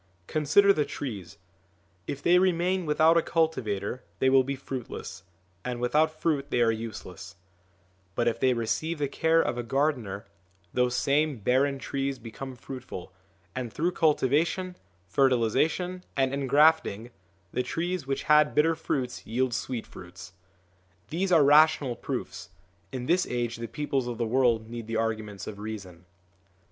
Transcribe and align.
Consider 0.25 0.73
the 0.73 0.83
trees: 0.83 1.37
if 2.07 2.23
they 2.23 2.39
remain 2.39 2.87
without 2.87 3.17
a 3.17 3.21
cultivator 3.21 4.03
they 4.17 4.31
will 4.31 4.43
be 4.43 4.55
fruitless, 4.55 5.21
and 5.63 5.79
without 5.79 6.19
fruit 6.19 6.49
they 6.49 6.59
are 6.61 6.71
useless; 6.71 7.35
but 8.15 8.27
if 8.27 8.39
they 8.39 8.55
receive 8.55 8.97
the 8.97 9.07
care 9.07 9.43
of 9.43 9.59
a 9.59 9.63
gardener, 9.63 10.25
these 10.73 10.95
same 10.95 11.37
barren 11.37 11.77
trees 11.77 12.17
become 12.17 12.55
fruitful, 12.55 13.13
and 13.55 13.71
through 13.71 13.91
cultivation, 13.91 14.75
fertilisation, 15.07 16.03
and 16.17 16.33
engrafting, 16.33 17.11
the 17.53 17.61
trees 17.61 18.07
which 18.07 18.23
had 18.23 18.55
bitter 18.55 18.73
fruits 18.73 19.27
yield 19.27 19.53
sweet 19.53 19.85
fruits. 19.85 20.33
These 21.11 21.31
are 21.31 21.43
rational 21.43 21.95
proofs; 21.95 22.49
in 22.91 23.05
this 23.05 23.27
age 23.27 23.57
the 23.57 23.67
peoples 23.67 24.07
of 24.07 24.17
the 24.17 24.25
world 24.25 24.67
need 24.67 24.87
the 24.87 24.95
arguments 24.97 25.45
of 25.45 25.59
reason. 25.59 26.05